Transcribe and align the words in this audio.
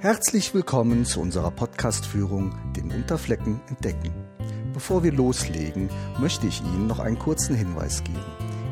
Herzlich 0.00 0.54
willkommen 0.54 1.04
zu 1.04 1.20
unserer 1.20 1.50
Podcast-Führung 1.50 2.54
Den 2.76 2.92
Unterflecken 2.92 3.60
entdecken. 3.68 4.12
Bevor 4.72 5.02
wir 5.02 5.10
loslegen, 5.10 5.90
möchte 6.20 6.46
ich 6.46 6.60
Ihnen 6.60 6.86
noch 6.86 7.00
einen 7.00 7.18
kurzen 7.18 7.56
Hinweis 7.56 8.04
geben. 8.04 8.22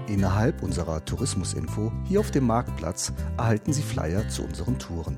Innerhalb 0.07 0.63
unserer 0.63 1.05
Tourismusinfo 1.05 1.91
hier 2.05 2.21
auf 2.21 2.31
dem 2.31 2.47
Marktplatz 2.47 3.13
erhalten 3.37 3.73
Sie 3.73 3.83
Flyer 3.83 4.29
zu 4.29 4.45
unseren 4.45 4.79
Touren. 4.79 5.17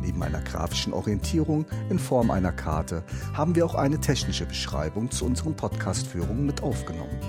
Neben 0.00 0.20
einer 0.20 0.40
grafischen 0.40 0.92
Orientierung 0.92 1.64
in 1.90 2.00
Form 2.00 2.32
einer 2.32 2.52
Karte 2.52 3.04
haben 3.32 3.54
wir 3.54 3.64
auch 3.64 3.76
eine 3.76 4.00
technische 4.00 4.46
Beschreibung 4.46 5.12
zu 5.12 5.26
unseren 5.26 5.54
Podcast-Führungen 5.54 6.44
mit 6.44 6.64
aufgenommen. 6.64 7.20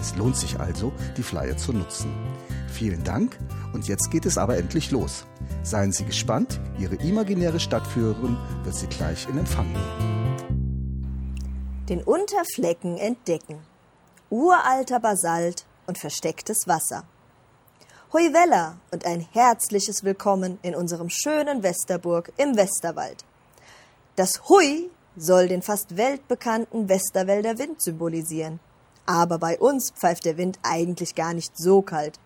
Es 0.00 0.14
lohnt 0.14 0.36
sich 0.36 0.60
also, 0.60 0.92
die 1.16 1.24
Flyer 1.24 1.56
zu 1.56 1.72
nutzen. 1.72 2.12
Vielen 2.68 3.02
Dank 3.04 3.38
und 3.72 3.88
jetzt 3.88 4.10
geht 4.10 4.26
es 4.26 4.38
aber 4.38 4.56
endlich 4.56 4.90
los. 4.90 5.24
Seien 5.62 5.92
Sie 5.92 6.04
gespannt, 6.04 6.60
Ihre 6.78 6.94
imaginäre 6.96 7.58
Stadtführerin 7.58 8.36
wird 8.64 8.74
Sie 8.74 8.86
gleich 8.86 9.28
in 9.28 9.38
Empfang 9.38 9.66
nehmen. 9.72 10.28
Den 11.88 12.02
Unterflecken 12.02 12.98
entdecken. 12.98 13.58
Uralter 14.30 15.00
Basalt 15.00 15.64
und 15.86 15.98
verstecktes 15.98 16.68
Wasser. 16.68 17.04
Hui 18.12 18.32
Wella 18.32 18.78
und 18.90 19.04
ein 19.06 19.26
herzliches 19.32 20.04
Willkommen 20.04 20.58
in 20.62 20.74
unserem 20.74 21.08
schönen 21.10 21.62
Westerburg 21.62 22.32
im 22.36 22.56
Westerwald. 22.56 23.24
Das 24.16 24.48
Hui 24.48 24.90
soll 25.16 25.48
den 25.48 25.62
fast 25.62 25.96
weltbekannten 25.96 26.88
Westerwälder 26.88 27.58
Wind 27.58 27.82
symbolisieren. 27.82 28.60
Aber 29.06 29.38
bei 29.38 29.58
uns 29.58 29.90
pfeift 29.90 30.24
der 30.24 30.36
Wind 30.36 30.58
eigentlich 30.62 31.14
gar 31.14 31.34
nicht 31.34 31.56
so 31.56 31.82
kalt. 31.82 32.18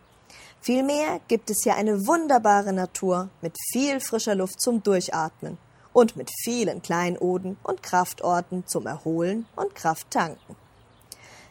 Vielmehr 0.65 1.21
gibt 1.27 1.51
es 1.51 1.65
hier 1.65 1.75
eine 1.75 2.07
wunderbare 2.07 2.73
Natur 2.73 3.31
mit 3.41 3.57
viel 3.73 3.99
frischer 3.99 4.37
Luft 4.37 4.61
zum 4.61 4.81
Durchatmen 4.81 5.59
und 5.93 6.15
mit 6.15 6.31
vielen 6.45 6.83
Kleinoden 6.83 7.57
und 7.65 7.83
Kraftorten 7.83 8.65
zum 8.69 8.87
Erholen 8.87 9.47
und 9.57 9.75
Krafttanken. 9.75 10.55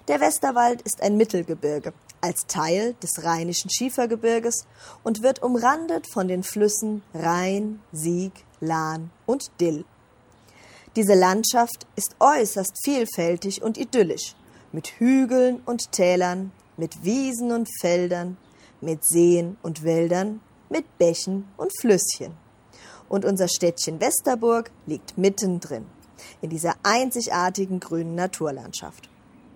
Der 0.07 0.21
Westerwald 0.21 0.81
ist 0.83 1.01
ein 1.01 1.17
Mittelgebirge 1.17 1.91
als 2.21 2.47
Teil 2.47 2.95
des 3.03 3.25
Rheinischen 3.25 3.69
Schiefergebirges 3.69 4.65
und 5.03 5.21
wird 5.21 5.43
umrandet 5.43 6.07
von 6.09 6.29
den 6.29 6.43
Flüssen 6.43 7.03
Rhein, 7.13 7.81
Sieg, 7.91 8.31
Lahn 8.61 9.11
und 9.25 9.51
Dill. 9.59 9.83
Diese 10.95 11.15
Landschaft 11.15 11.85
ist 11.97 12.15
äußerst 12.21 12.77
vielfältig 12.81 13.61
und 13.61 13.77
idyllisch, 13.77 14.35
mit 14.71 14.87
Hügeln 14.99 15.61
und 15.65 15.91
Tälern, 15.91 16.53
mit 16.77 17.03
Wiesen 17.03 17.51
und 17.51 17.67
Feldern, 17.81 18.37
mit 18.81 19.05
Seen 19.05 19.57
und 19.61 19.83
Wäldern, 19.83 20.41
mit 20.69 20.97
Bächen 20.97 21.47
und 21.57 21.71
Flüsschen. 21.79 22.33
Und 23.09 23.25
unser 23.25 23.47
Städtchen 23.47 23.99
Westerburg 23.99 24.71
liegt 24.85 25.17
mittendrin, 25.17 25.85
in 26.41 26.49
dieser 26.49 26.75
einzigartigen 26.83 27.79
grünen 27.79 28.15
Naturlandschaft. 28.15 29.09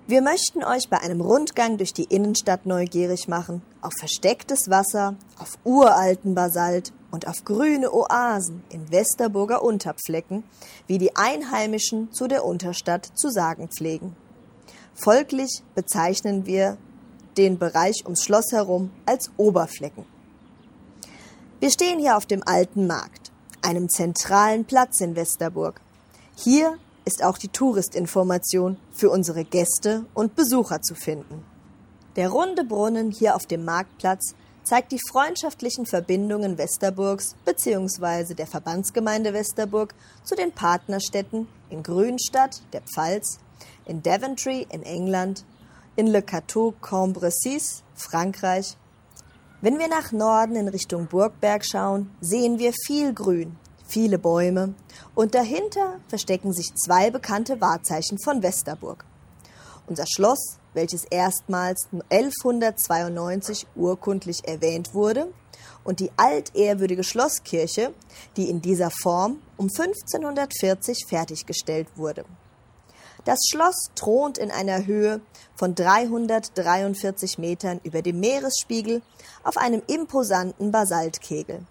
Wir 0.08 0.22
möchten 0.22 0.64
euch 0.64 0.88
bei 0.88 1.00
einem 1.00 1.20
Rundgang 1.20 1.78
durch 1.78 1.92
die 1.92 2.04
Innenstadt 2.04 2.68
neugierig 2.68 3.28
machen, 3.28 3.64
auf 3.82 3.92
verstecktes 3.98 4.70
Wasser, 4.70 5.16
auf 5.40 5.58
uralten 5.64 6.36
Basalt 6.36 6.94
und 7.10 7.28
auf 7.28 7.44
grüne 7.44 7.92
Oasen 7.92 8.62
in 8.70 8.92
Westerburger 8.92 9.64
Unterpflecken, 9.64 10.44
wie 10.86 11.00
die 11.00 11.16
Einheimischen 11.16 12.12
zu 12.12 12.28
der 12.28 12.46
Unterstadt 12.46 13.10
zu 13.16 13.32
sagen 13.32 13.68
pflegen. 13.70 14.16
Folglich 14.94 15.64
bezeichnen 15.74 16.46
wir 16.46 16.78
den 17.38 17.58
Bereich 17.58 18.04
ums 18.06 18.24
Schloss 18.24 18.52
herum 18.52 18.92
als 19.06 19.32
Oberflecken. 19.38 20.06
Wir 21.60 21.72
stehen 21.72 22.00
hier 22.00 22.18
auf 22.18 22.26
dem 22.26 22.44
Alten 22.46 22.88
Markt, 22.88 23.32
einem 23.62 23.90
zentralen 23.90 24.66
Platz 24.66 25.02
in 25.02 25.16
Westerburg. 25.16 25.82
Hier 26.36 26.78
ist 27.06 27.24
auch 27.24 27.38
die 27.38 27.48
Touristinformation 27.48 28.78
für 28.92 29.10
unsere 29.10 29.46
Gäste 29.46 30.06
und 30.14 30.36
Besucher 30.36 30.82
zu 30.82 30.96
finden. 30.96 31.44
Der 32.16 32.30
runde 32.30 32.64
Brunnen 32.64 33.12
hier 33.12 33.36
auf 33.36 33.46
dem 33.46 33.66
Marktplatz 33.66 34.36
zeigt 34.64 34.92
die 34.92 35.00
freundschaftlichen 35.12 35.86
Verbindungen 35.86 36.58
Westerburgs 36.58 37.36
bzw. 37.46 38.34
der 38.34 38.48
Verbandsgemeinde 38.48 39.34
Westerburg 39.34 39.94
zu 40.24 40.36
den 40.36 40.52
Partnerstädten 40.52 41.48
in 41.70 41.84
Grünstadt, 41.84 42.62
der 42.74 42.82
Pfalz, 42.82 43.40
in 43.86 44.02
Daventry 44.02 44.66
in 44.72 44.84
England 44.84 45.46
in 45.96 46.08
Le 46.08 46.22
Cateau 46.22 46.74
Cambresis, 46.82 47.84
Frankreich. 47.94 48.76
Wenn 49.62 49.80
wir 49.80 49.88
nach 49.88 50.12
Norden 50.12 50.56
in 50.56 50.68
Richtung 50.68 51.08
Burgberg 51.08 51.66
schauen, 51.66 52.12
sehen 52.20 52.60
wir 52.60 52.74
viel 52.86 53.14
Grün, 53.14 53.58
viele 53.88 54.20
Bäume 54.20 54.74
und 55.16 55.36
dahinter 55.36 56.00
verstecken 56.08 56.52
sich 56.52 56.74
zwei 56.76 57.10
bekannte 57.10 57.62
Wahrzeichen 57.62 58.20
von 58.20 58.44
Westerburg. 58.44 59.06
Unser 59.88 60.06
Schloss, 60.08 60.58
welches 60.74 61.06
erstmals 61.06 61.88
1192 62.10 63.68
urkundlich 63.76 64.48
erwähnt 64.48 64.94
wurde, 64.94 65.28
und 65.86 66.00
die 66.00 66.12
altehrwürdige 66.18 67.04
Schlosskirche, 67.04 67.94
die 68.36 68.50
in 68.50 68.62
dieser 68.62 68.90
Form 68.90 69.42
um 69.56 69.68
1540 69.68 71.06
fertiggestellt 71.08 71.88
wurde. 71.96 72.26
Das 73.26 73.40
Schloss 73.50 73.90
thront 73.96 74.38
in 74.38 74.52
einer 74.52 74.86
Höhe 74.86 75.20
von 75.56 75.74
343 75.74 77.40
Metern 77.40 77.82
über 77.84 78.04
dem 78.04 78.20
Meeresspiegel 78.20 79.02
auf 79.44 79.58
einem 79.58 79.82
imposanten 79.88 80.72
Basaltkegel. 80.72 81.66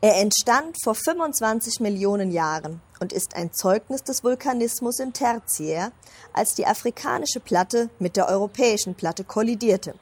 Er 0.00 0.16
entstand 0.16 0.76
vor 0.82 0.96
25 0.96 1.78
Millionen 1.78 2.32
Jahren 2.32 2.80
und 2.98 3.12
ist 3.12 3.36
ein 3.36 3.52
Zeugnis 3.52 4.02
des 4.02 4.24
Vulkanismus 4.24 4.98
im 4.98 5.12
Tertiär, 5.12 5.92
als 6.32 6.56
die 6.56 6.66
afrikanische 6.66 7.38
Platte 7.38 7.90
mit 8.00 8.16
der 8.16 8.28
europäischen 8.28 8.96
Platte 8.96 9.22
kollidierte, 9.22 9.94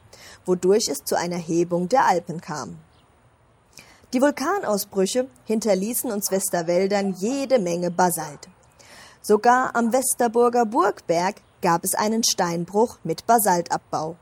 wodurch 0.47 0.89
es 0.89 1.05
zu 1.05 1.15
einer 1.15 1.37
Hebung 1.37 1.91
der 1.91 2.07
Alpen 2.07 2.41
kam. 2.41 2.79
Die 4.15 4.23
Vulkanausbrüche 4.23 5.29
hinterließen 5.45 6.11
uns 6.11 6.31
Westerwäldern 6.31 7.15
jede 7.19 7.59
Menge 7.59 7.91
Basalt. 7.91 8.49
Sogar 9.29 9.75
am 9.75 9.93
Westerburger 9.93 10.65
Burgberg 10.67 11.43
gab 11.61 11.83
es 11.83 11.97
einen 11.97 12.23
Steinbruch 12.23 12.99
mit 13.03 13.27
Basaltabbau. 13.27 14.15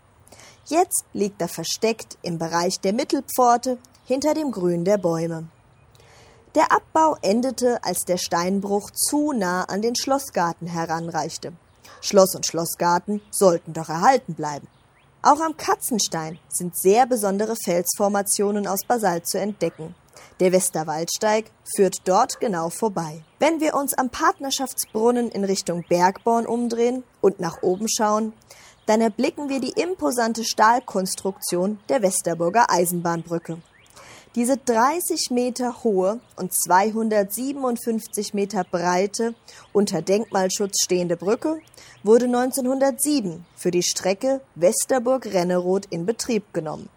Jetzt 0.65 1.05
liegt 1.13 1.43
er 1.43 1.49
versteckt 1.49 2.17
im 2.23 2.39
Bereich 2.39 2.81
der 2.81 2.95
Mittelpforte 2.95 3.77
hinter 4.07 4.33
dem 4.33 4.51
Grün 4.51 4.87
der 4.87 4.97
Bäume. 4.97 5.47
Der 6.55 6.73
Abbau 6.73 7.19
endete, 7.21 7.85
als 7.85 8.07
der 8.07 8.17
Steinbruch 8.17 8.93
zu 8.93 9.33
nah 9.33 9.65
an 9.65 9.83
den 9.83 9.95
Schlossgarten 9.95 10.69
heranreichte. 10.69 11.53
Schloss 12.01 12.35
und 12.35 12.47
Schlossgarten 12.47 13.21
sollten 13.31 13.75
doch 13.75 13.91
erhalten 13.91 14.33
bleiben. 14.33 14.69
Auch 15.21 15.43
am 15.43 15.59
Katzenstein 15.59 16.39
sind 16.49 16.79
sehr 16.79 17.05
besondere 17.05 17.57
Felsformationen 17.63 18.67
aus 18.67 18.87
Basalt 18.89 19.29
zu 19.29 19.39
entdecken. 19.39 19.95
Der 20.41 20.53
Westerwaldsteig 20.53 21.51
führt 21.77 21.97
dort 22.05 22.41
genau 22.41 22.71
vorbei. 22.71 23.23
Wenn 23.39 23.61
wir 23.61 23.75
uns 23.75 23.95
am 23.95 24.11
Partnerschaftsbrunnen 24.11 25.31
in 25.31 25.45
Richtung 25.45 25.85
Bergborn 25.89 26.47
umdrehen 26.47 27.05
und 27.21 27.41
nach 27.41 27.63
oben 27.63 27.89
schauen, 27.89 28.33
dann 28.87 29.01
erblicken 29.01 29.49
wir 29.49 29.61
die 29.61 29.81
imposante 29.81 30.45
Stahlkonstruktion 30.45 31.79
der 31.89 32.03
Westerburger 32.03 32.71
Eisenbahnbrücke. 32.71 33.59
Diese 34.35 34.57
30 34.57 35.31
Meter 35.31 35.85
hohe 35.85 36.19
und 36.35 36.53
257 36.53 38.35
Meter 38.35 38.65
breite 38.65 39.37
unter 39.73 40.03
Denkmalschutz 40.03 40.83
stehende 40.83 41.17
Brücke 41.17 41.61
wurde 42.03 42.25
1907 42.25 43.47
für 43.55 43.71
die 43.71 43.85
Strecke 43.85 44.41
Westerburg-Renneroth 44.57 45.87
in 45.87 46.05
Betrieb 46.05 46.53
genommen. 46.53 46.89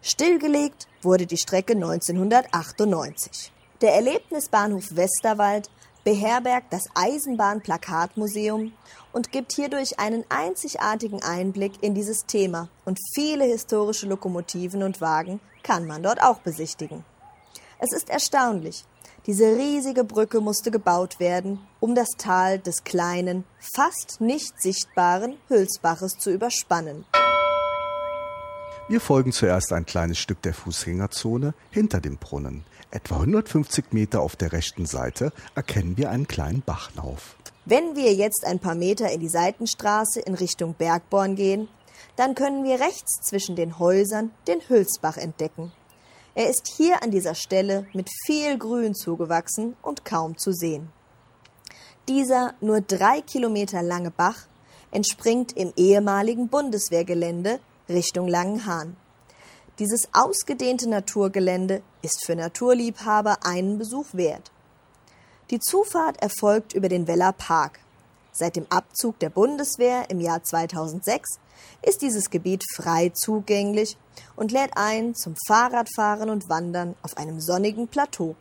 Stillgelegt 0.00 0.86
wurde 1.02 1.26
die 1.26 1.36
Strecke 1.36 1.72
1998. 1.72 3.52
Der 3.80 3.94
Erlebnisbahnhof 3.94 4.94
Westerwald 4.94 5.70
beherbergt 6.04 6.72
das 6.72 6.84
Eisenbahnplakatmuseum 6.94 8.72
und 9.12 9.32
gibt 9.32 9.52
hierdurch 9.52 9.98
einen 9.98 10.24
einzigartigen 10.28 11.22
Einblick 11.22 11.82
in 11.82 11.94
dieses 11.94 12.26
Thema 12.26 12.68
und 12.84 12.98
viele 13.12 13.44
historische 13.44 14.06
Lokomotiven 14.06 14.82
und 14.82 15.00
Wagen 15.00 15.40
kann 15.62 15.86
man 15.86 16.02
dort 16.02 16.22
auch 16.22 16.38
besichtigen. 16.38 17.04
Es 17.80 17.92
ist 17.92 18.08
erstaunlich, 18.08 18.84
diese 19.26 19.56
riesige 19.56 20.04
Brücke 20.04 20.40
musste 20.40 20.70
gebaut 20.70 21.20
werden, 21.20 21.60
um 21.80 21.94
das 21.94 22.08
Tal 22.16 22.58
des 22.58 22.84
kleinen, 22.84 23.44
fast 23.58 24.20
nicht 24.20 24.62
sichtbaren 24.62 25.36
Hülsbaches 25.48 26.16
zu 26.18 26.30
überspannen. 26.30 27.04
Wir 28.90 29.02
folgen 29.02 29.32
zuerst 29.32 29.70
ein 29.74 29.84
kleines 29.84 30.16
Stück 30.18 30.40
der 30.40 30.54
Fußgängerzone 30.54 31.52
hinter 31.70 32.00
dem 32.00 32.16
Brunnen. 32.16 32.64
Etwa 32.90 33.16
150 33.16 33.92
Meter 33.92 34.22
auf 34.22 34.34
der 34.34 34.52
rechten 34.52 34.86
Seite 34.86 35.30
erkennen 35.54 35.98
wir 35.98 36.08
einen 36.08 36.26
kleinen 36.26 36.62
Bachlauf. 36.62 37.36
Wenn 37.66 37.96
wir 37.96 38.14
jetzt 38.14 38.46
ein 38.46 38.60
paar 38.60 38.74
Meter 38.74 39.12
in 39.12 39.20
die 39.20 39.28
Seitenstraße 39.28 40.20
in 40.20 40.32
Richtung 40.32 40.72
Bergborn 40.72 41.36
gehen, 41.36 41.68
dann 42.16 42.34
können 42.34 42.64
wir 42.64 42.80
rechts 42.80 43.20
zwischen 43.20 43.56
den 43.56 43.78
Häusern 43.78 44.30
den 44.46 44.66
Hülsbach 44.70 45.18
entdecken. 45.18 45.70
Er 46.34 46.48
ist 46.48 46.66
hier 46.66 47.02
an 47.02 47.10
dieser 47.10 47.34
Stelle 47.34 47.86
mit 47.92 48.08
viel 48.24 48.56
Grün 48.56 48.94
zugewachsen 48.94 49.76
und 49.82 50.06
kaum 50.06 50.38
zu 50.38 50.54
sehen. 50.54 50.88
Dieser 52.08 52.54
nur 52.62 52.80
drei 52.80 53.20
Kilometer 53.20 53.82
lange 53.82 54.10
Bach 54.10 54.46
entspringt 54.92 55.54
im 55.58 55.74
ehemaligen 55.76 56.48
Bundeswehrgelände 56.48 57.60
Richtung 57.88 58.28
Langenhahn. 58.28 58.96
Dieses 59.78 60.08
ausgedehnte 60.12 60.88
Naturgelände 60.88 61.82
ist 62.02 62.24
für 62.26 62.34
Naturliebhaber 62.34 63.38
einen 63.44 63.78
Besuch 63.78 64.06
wert. 64.12 64.50
Die 65.50 65.60
Zufahrt 65.60 66.20
erfolgt 66.20 66.74
über 66.74 66.88
den 66.88 67.06
Weller 67.06 67.32
Park. 67.32 67.80
Seit 68.32 68.56
dem 68.56 68.66
Abzug 68.70 69.18
der 69.20 69.30
Bundeswehr 69.30 70.10
im 70.10 70.20
Jahr 70.20 70.42
2006 70.42 71.38
ist 71.82 72.02
dieses 72.02 72.30
Gebiet 72.30 72.62
frei 72.74 73.10
zugänglich 73.10 73.96
und 74.36 74.52
lädt 74.52 74.72
ein 74.76 75.14
zum 75.14 75.34
Fahrradfahren 75.46 76.28
und 76.28 76.48
Wandern 76.48 76.94
auf 77.02 77.16
einem 77.16 77.40
sonnigen 77.40 77.88
Plateau. 77.88 78.36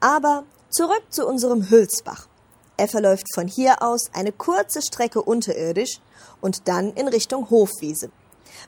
Aber 0.00 0.44
zurück 0.70 1.02
zu 1.10 1.26
unserem 1.26 1.68
Hülsbach. 1.68 2.28
Er 2.76 2.88
verläuft 2.88 3.26
von 3.34 3.48
hier 3.48 3.82
aus 3.82 4.10
eine 4.12 4.32
kurze 4.32 4.80
Strecke 4.82 5.22
unterirdisch 5.22 6.00
und 6.40 6.68
dann 6.68 6.92
in 6.92 7.08
Richtung 7.08 7.50
Hofwiese. 7.50 8.10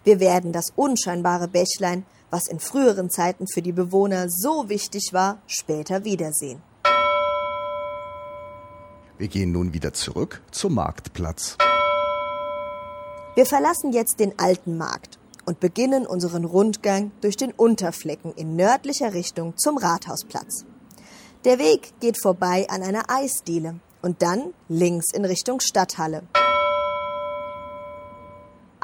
Wir 0.04 0.20
werden 0.20 0.52
das 0.52 0.72
unscheinbare 0.76 1.48
Bächlein, 1.48 2.04
was 2.30 2.48
in 2.48 2.58
früheren 2.58 3.10
Zeiten 3.10 3.46
für 3.46 3.62
die 3.62 3.72
Bewohner 3.72 4.28
so 4.28 4.68
wichtig 4.68 5.10
war, 5.12 5.38
später 5.46 6.04
wiedersehen. 6.04 6.62
Wir 9.18 9.28
gehen 9.28 9.52
nun 9.52 9.72
wieder 9.72 9.92
zurück 9.92 10.42
zum 10.50 10.74
Marktplatz. 10.74 11.56
Wir 13.36 13.46
verlassen 13.46 13.92
jetzt 13.92 14.20
den 14.20 14.38
alten 14.38 14.76
Markt 14.76 15.18
und 15.44 15.60
beginnen 15.60 16.06
unseren 16.06 16.44
Rundgang 16.44 17.12
durch 17.20 17.36
den 17.36 17.52
Unterflecken 17.52 18.32
in 18.34 18.56
nördlicher 18.56 19.14
Richtung 19.14 19.56
zum 19.56 19.76
Rathausplatz. 19.76 20.64
Der 21.44 21.58
Weg 21.58 21.92
geht 22.00 22.20
vorbei 22.20 22.66
an 22.70 22.82
einer 22.82 23.10
Eisdiele 23.10 23.80
und 24.02 24.22
dann 24.22 24.54
links 24.68 25.12
in 25.12 25.24
Richtung 25.24 25.60
Stadthalle. 25.60 26.22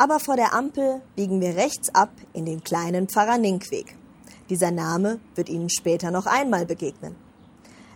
Aber 0.00 0.18
vor 0.18 0.36
der 0.36 0.54
Ampel 0.54 1.02
biegen 1.14 1.42
wir 1.42 1.56
rechts 1.56 1.94
ab 1.94 2.08
in 2.32 2.46
den 2.46 2.64
kleinen 2.64 3.06
Pfarrer-Ninkweg. 3.06 3.94
Dieser 4.48 4.70
Name 4.70 5.20
wird 5.34 5.50
Ihnen 5.50 5.68
später 5.68 6.10
noch 6.10 6.24
einmal 6.24 6.64
begegnen. 6.64 7.16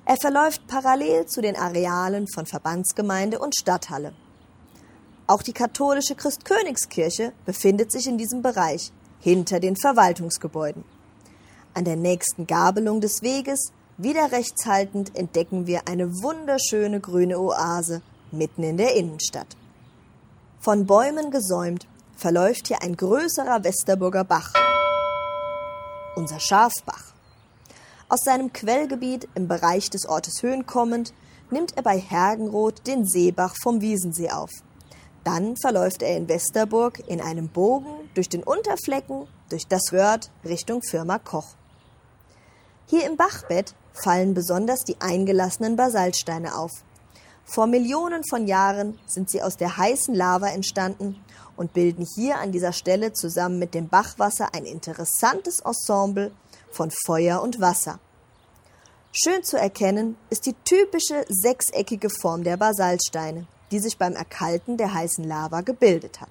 Er 0.05 0.19
verläuft 0.19 0.67
parallel 0.67 1.25
zu 1.25 1.41
den 1.41 1.57
Arealen 1.57 2.29
von 2.29 2.45
Verbandsgemeinde 2.45 3.39
und 3.39 3.57
Stadthalle. 3.59 4.13
Auch 5.27 5.41
die 5.41 5.55
katholische 5.55 6.15
Christkönigskirche 6.15 7.33
befindet 7.47 7.91
sich 7.91 8.07
in 8.07 8.19
diesem 8.19 8.43
Bereich, 8.43 8.93
hinter 9.21 9.59
den 9.59 9.75
Verwaltungsgebäuden. 9.75 10.85
An 11.73 11.87
der 11.87 11.97
nächsten 11.97 12.47
Gabelung 12.47 13.01
des 13.01 13.23
Weges, 13.23 13.73
wieder 13.97 14.31
rechts 14.31 14.67
haltend, 14.67 15.17
entdecken 15.17 15.67
wir 15.67 15.89
eine 15.89 16.23
wunderschöne 16.23 17.01
grüne 17.01 17.41
Oase 17.41 18.03
mitten 18.31 18.63
in 18.63 18.77
der 18.77 18.95
Innenstadt. 18.95 19.57
Von 20.61 20.85
Bäumen 20.85 21.31
gesäumt 21.31 21.87
verläuft 22.17 22.69
hier 22.69 22.83
ein 22.83 22.97
größerer 22.97 23.65
Westerburger 23.65 24.25
Bach, 24.25 24.53
unser 26.17 26.41
Schafbach. 26.41 27.13
Aus 28.09 28.21
seinem 28.25 28.53
Quellgebiet 28.53 29.29
im 29.35 29.49
Bereich 29.49 29.91
des 29.91 30.07
Ortes 30.07 30.43
Höhen 30.43 30.67
kommend, 30.67 31.13
nimmt 31.51 31.77
er 31.77 31.83
bei 31.83 31.99
Hergenroth 31.99 32.87
den 32.87 33.07
Seebach 33.07 33.55
vom 33.63 33.81
Wiesensee 33.81 34.31
auf. 34.31 34.51
Dann 35.25 35.57
verläuft 35.57 36.03
er 36.03 36.17
in 36.17 36.29
Westerburg 36.29 37.03
in 37.07 37.21
einem 37.21 37.49
Bogen 37.49 38.09
durch 38.15 38.29
den 38.29 38.43
Unterflecken, 38.43 39.27
durch 39.49 39.67
das 39.67 39.93
Röhrt 39.93 40.31
Richtung 40.45 40.83
Firma 40.83 41.19
Koch. 41.19 41.55
Hier 42.87 43.07
im 43.07 43.17
Bachbett 43.17 43.75
fallen 43.95 44.35
besonders 44.35 44.81
die 44.85 45.01
eingelassenen 45.01 45.77
Basaltsteine 45.77 46.57
auf. 46.57 46.71
Vor 47.47 47.67
Millionen 47.67 48.23
von 48.29 48.47
Jahren 48.47 48.99
sind 49.07 49.31
sie 49.31 49.43
aus 49.43 49.57
der 49.57 49.77
heißen 49.77 50.15
Lava 50.15 50.49
entstanden 50.49 51.17
und 51.57 51.73
bilden 51.73 52.07
hier 52.15 52.39
an 52.39 52.53
dieser 52.53 52.73
Stelle 52.73 53.13
zusammen 53.13 53.59
mit 53.59 53.75
dem 53.75 53.89
Bachwasser 53.89 54.55
ein 54.55 54.65
interessantes 54.65 55.61
Ensemble 55.61 56.33
von 56.71 56.91
Feuer 57.07 57.43
und 57.43 57.61
Wasser. 57.61 57.99
Schön 59.13 59.45
zu 59.45 59.57
erkennen 59.57 60.17
ist 60.31 60.47
die 60.47 60.57
typische 60.65 61.25
sechseckige 61.29 62.11
Form 62.11 62.43
der 62.43 62.57
Basaltsteine 62.57 63.47
die 63.75 63.81
sich 63.81 63.99
beim 63.99 64.15
Erkalten 64.15 64.77
der 64.77 64.95
heißen 64.95 65.25
Lava 65.25 65.63
gebildet 65.63 66.21
hat. 66.21 66.31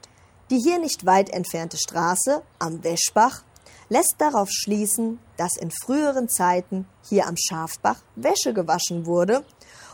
Die 0.49 0.59
hier 0.59 0.79
nicht 0.79 1.05
weit 1.05 1.29
entfernte 1.29 1.77
Straße 1.77 2.41
am 2.57 2.83
Wäschbach 2.85 3.43
lässt 3.89 4.15
darauf 4.19 4.49
schließen, 4.49 5.19
dass 5.35 5.57
in 5.57 5.69
früheren 5.69 6.29
Zeiten 6.29 6.87
hier 7.03 7.27
am 7.27 7.35
Schafbach 7.37 8.01
Wäsche 8.15 8.53
gewaschen 8.53 9.05
wurde 9.05 9.43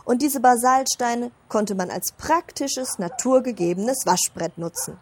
und 0.04 0.22
diese 0.22 0.38
Basaltsteine 0.38 1.32
konnte 1.48 1.74
man 1.74 1.90
als 1.90 2.12
praktisches, 2.12 2.98
naturgegebenes 2.98 4.06
Waschbrett 4.06 4.56
nutzen. 4.56 4.96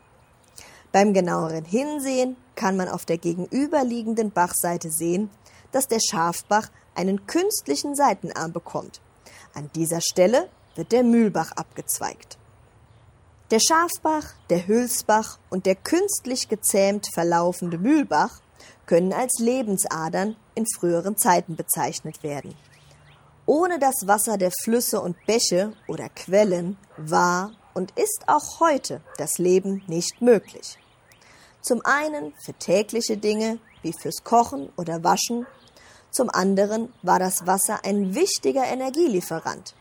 Beim 0.93 1.13
genaueren 1.13 1.65
Hinsehen 1.65 2.37
kann 2.55 2.77
man 2.77 2.89
auf 2.89 3.05
der 3.05 3.19
gegenüberliegenden 3.19 4.31
Bachseite 4.31 4.91
sehen, 4.91 5.31
dass 5.71 5.87
der 5.87 6.01
Schafbach 6.01 6.71
einen 6.95 7.27
künstlichen 7.27 7.95
Seitenarm 7.95 8.53
bekommt. 8.53 9.01
An 9.55 9.71
dieser 9.75 10.01
Stelle 10.01 10.49
wird 10.75 10.93
der 10.93 11.05
Mühlbach 11.05 11.53
abgezweigt. 11.53 12.39
Der 13.51 13.61
Schafbach, 13.61 14.35
der 14.51 14.67
Hülsbach 14.67 15.39
und 15.51 15.67
der 15.67 15.75
künstlich 15.75 16.49
gezähmt 16.49 17.09
verlaufende 17.13 17.79
Mühlbach 17.79 18.41
können 18.87 19.13
als 19.13 19.39
Lebensadern 19.39 20.37
in 20.55 20.67
früheren 20.67 21.17
Zeiten 21.17 21.57
bezeichnet 21.57 22.23
werden. 22.23 22.55
Ohne 23.47 23.79
das 23.79 24.07
Wasser 24.07 24.37
der 24.37 24.51
Flüsse 24.63 25.01
und 25.01 25.17
Bäche 25.25 25.73
oder 25.87 26.09
Quellen 26.11 26.77
war 26.99 27.53
und 27.75 27.93
ist 27.99 28.25
auch 28.27 28.61
heute 28.61 29.01
das 29.17 29.39
Leben 29.39 29.83
nicht 29.87 30.21
möglich. 30.21 30.79
Zum 31.61 31.81
einen 31.85 32.33
für 32.45 32.55
tägliche 32.55 33.17
Dinge 33.17 33.59
wie 33.83 33.93
fürs 33.93 34.25
Kochen 34.25 34.71
oder 34.77 35.03
Waschen, 35.05 35.47
zum 36.11 36.31
anderen 36.31 36.93
war 37.03 37.19
das 37.19 37.47
Wasser 37.47 37.85
ein 37.85 38.15
wichtiger 38.15 38.65
Energielieferant 38.65 39.75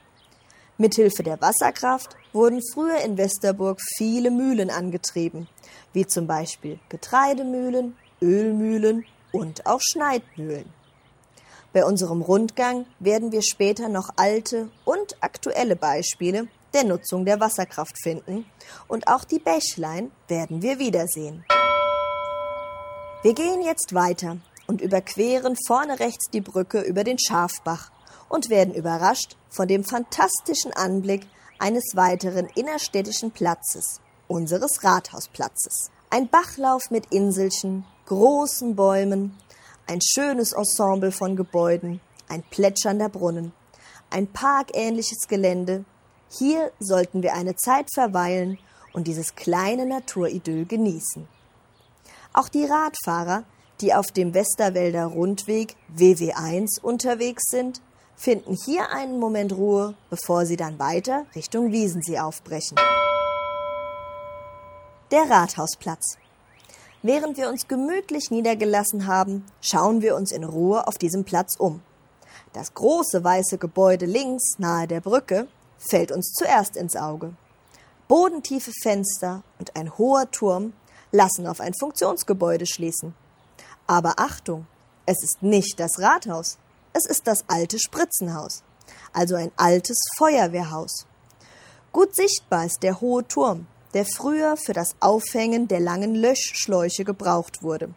Mithilfe 0.80 1.24
der 1.24 1.42
Wasserkraft 1.42 2.16
wurden 2.34 2.62
früher 2.62 3.00
in 3.00 3.18
Westerburg 3.18 3.80
viele 3.98 4.30
Mühlen 4.30 4.70
angetrieben, 4.70 5.48
wie 5.92 6.06
zum 6.06 6.28
Beispiel 6.28 6.80
Getreidemühlen, 6.90 7.98
Ölmühlen 8.22 9.04
und 9.32 9.66
auch 9.66 9.82
Schneidmühlen. 9.82 10.72
Bei 11.74 11.84
unserem 11.84 12.22
Rundgang 12.22 12.86
werden 13.00 13.32
wir 13.32 13.42
später 13.42 13.90
noch 13.90 14.10
alte 14.18 14.70
und 14.86 15.18
aktuelle 15.22 15.76
Beispiele 15.76 16.48
der 16.74 16.84
Nutzung 16.84 17.26
der 17.26 17.40
Wasserkraft 17.40 18.02
finden 18.02 18.46
und 18.88 19.08
auch 19.08 19.24
die 19.24 19.40
Bächlein 19.40 20.12
werden 20.28 20.62
wir 20.62 20.80
wiedersehen. 20.80 21.46
Wir 23.24 23.34
gehen 23.34 23.62
jetzt 23.64 23.94
weiter 23.94 24.38
und 24.68 24.82
überqueren 24.82 25.56
vorne 25.66 26.00
rechts 26.00 26.30
die 26.32 26.42
Brücke 26.42 26.82
über 26.82 27.04
den 27.04 27.18
Schafbach 27.20 27.92
und 28.30 28.50
werden 28.50 28.74
überrascht 28.74 29.36
von 29.50 29.68
dem 29.68 29.84
fantastischen 29.84 30.74
Anblick 30.74 31.26
eines 31.60 31.96
weiteren 31.96 32.48
innerstädtischen 32.56 33.32
Platzes, 33.32 34.02
unseres 34.28 34.84
Rathausplatzes. 34.84 35.90
Ein 36.10 36.30
Bachlauf 36.30 36.92
mit 36.92 37.08
Inselchen, 37.08 37.86
großen 38.06 38.76
Bäumen, 38.76 39.36
ein 39.88 40.00
schönes 40.02 40.54
Ensemble 40.54 41.12
von 41.12 41.36
Gebäuden, 41.36 42.02
ein 42.30 42.44
plätschernder 42.44 43.10
Brunnen, 43.10 43.54
ein 44.10 44.28
parkähnliches 44.28 45.28
Gelände. 45.28 45.86
Hier 46.30 46.72
sollten 46.80 47.24
wir 47.24 47.34
eine 47.34 47.56
Zeit 47.56 47.90
verweilen 47.94 48.58
und 48.94 49.08
dieses 49.08 49.36
kleine 49.36 49.86
Naturidyll 49.86 50.66
genießen. 50.66 51.28
Auch 52.34 52.50
die 52.50 52.66
Radfahrer, 52.66 53.44
die 53.80 53.94
auf 53.94 54.08
dem 54.08 54.34
Westerwälder 54.34 55.06
Rundweg 55.06 55.76
WW1 55.96 56.82
unterwegs 56.82 57.44
sind, 57.50 57.82
finden 58.16 58.56
hier 58.66 58.92
einen 58.92 59.20
Moment 59.20 59.54
Ruhe, 59.54 59.94
bevor 60.10 60.46
sie 60.46 60.58
dann 60.58 60.80
weiter 60.80 61.26
Richtung 61.36 61.72
Wiesensee 61.72 62.20
aufbrechen. 62.20 62.78
Der 65.12 65.30
Rathausplatz. 65.30 66.18
Während 67.04 67.38
wir 67.38 67.48
uns 67.50 67.68
gemütlich 67.68 68.32
niedergelassen 68.32 69.08
haben, 69.08 69.46
schauen 69.62 70.02
wir 70.02 70.16
uns 70.16 70.32
in 70.32 70.44
Ruhe 70.44 70.88
auf 70.88 70.98
diesem 70.98 71.24
Platz 71.24 71.56
um. 71.58 71.82
Das 72.54 72.74
große 72.74 73.24
weiße 73.24 73.58
Gebäude 73.58 74.06
links 74.06 74.58
nahe 74.58 74.88
der 74.88 75.00
Brücke 75.00 75.48
fällt 75.78 76.12
uns 76.12 76.32
zuerst 76.34 76.76
ins 76.76 76.96
Auge. 76.96 77.34
Bodentiefe 78.08 78.72
Fenster 78.82 79.44
und 79.60 79.76
ein 79.76 79.98
hoher 79.98 80.30
Turm 80.32 80.74
lassen 81.12 81.48
auf 81.48 81.60
ein 81.60 81.74
Funktionsgebäude 81.80 82.66
schließen. 82.66 83.14
Aber 83.86 84.16
Achtung, 84.18 84.68
es 85.06 85.24
ist 85.24 85.42
nicht 85.42 85.80
das 85.80 86.00
Rathaus, 86.00 86.58
es 86.94 87.06
ist 87.06 87.28
das 87.28 87.46
alte 87.48 87.80
Spritzenhaus, 87.80 88.64
also 89.14 89.36
ein 89.36 89.52
altes 89.56 90.00
Feuerwehrhaus. 90.18 91.06
Gut 91.92 92.16
sichtbar 92.16 92.66
ist 92.66 92.84
der 92.84 93.02
hohe 93.02 93.28
Turm, 93.28 93.68
der 93.94 94.06
früher 94.06 94.58
für 94.58 94.74
das 94.74 94.96
Aufhängen 95.00 95.68
der 95.68 95.80
langen 95.80 96.16
Löschschläuche 96.16 97.04
gebraucht 97.04 97.64
wurde. 97.64 97.94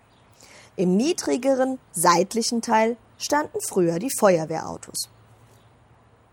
Im 0.76 0.96
niedrigeren, 0.96 1.78
seitlichen 1.92 2.62
Teil 2.62 2.96
standen 3.18 3.58
früher 3.68 3.99
die 3.99 4.12
Feuerwehrautos. 4.18 5.08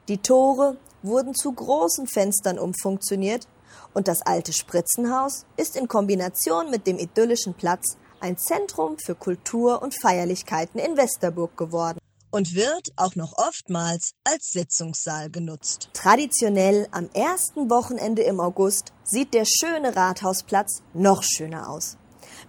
Die 0.07 0.19
Tore 0.19 0.77
wurden 1.07 1.33
zu 1.33 1.51
großen 1.51 2.07
Fenstern 2.07 2.59
umfunktioniert 2.59 3.47
und 3.93 4.07
das 4.07 4.21
alte 4.21 4.53
Spritzenhaus 4.53 5.45
ist 5.57 5.75
in 5.75 5.87
Kombination 5.87 6.69
mit 6.69 6.85
dem 6.85 6.99
idyllischen 6.99 7.53
Platz 7.55 7.97
ein 8.19 8.37
Zentrum 8.37 8.97
für 8.97 9.15
Kultur 9.15 9.81
und 9.81 9.95
Feierlichkeiten 9.99 10.79
in 10.79 10.97
Westerburg 10.97 11.57
geworden 11.57 11.99
und 12.31 12.55
wird 12.55 12.89
auch 12.95 13.15
noch 13.15 13.37
oftmals 13.37 14.11
als 14.23 14.51
Sitzungssaal 14.51 15.29
genutzt. 15.29 15.89
Traditionell 15.93 16.87
am 16.91 17.09
ersten 17.13 17.69
Wochenende 17.69 18.23
im 18.23 18.39
August 18.39 18.93
sieht 19.03 19.33
der 19.33 19.45
schöne 19.45 19.95
Rathausplatz 19.95 20.81
noch 20.93 21.23
schöner 21.23 21.69
aus. 21.69 21.97